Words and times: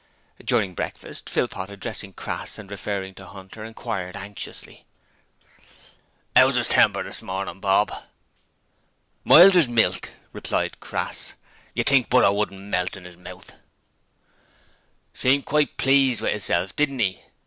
During 0.43 0.73
breakfast, 0.73 1.29
Philpot, 1.29 1.69
addressing 1.69 2.13
Crass 2.13 2.57
and 2.57 2.71
referring 2.71 3.13
to 3.13 3.25
Hunter, 3.27 3.63
inquired 3.63 4.15
anxiously: 4.15 4.87
''Ow's 6.35 6.57
'is 6.57 6.67
temper 6.67 7.03
this 7.03 7.21
mornin', 7.21 7.59
Bob?' 7.59 7.91
'As 7.91 8.01
mild 9.23 9.55
as 9.55 9.67
milk,' 9.67 10.09
replied 10.33 10.79
Crass. 10.79 11.35
'You'd 11.75 11.85
think 11.85 12.09
butter 12.09 12.31
wouldn't 12.31 12.61
melt 12.61 12.97
in 12.97 13.05
'is 13.05 13.15
mouth.' 13.15 13.51
'Seemed 15.13 15.45
quite 15.45 15.77
pleased 15.77 16.21
with 16.21 16.31
'isself, 16.33 16.75
didn't 16.75 16.99
'e?' 17.01 17.21